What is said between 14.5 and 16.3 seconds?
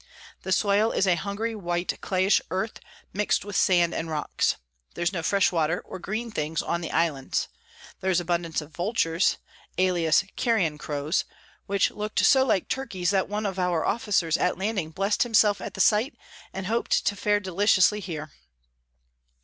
landing bless'd himself at the sight,